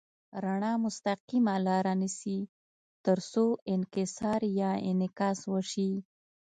[0.43, 2.37] رڼا مستقیمه لاره نیسي
[3.05, 5.91] تر څو انکسار یا انعکاس وشي.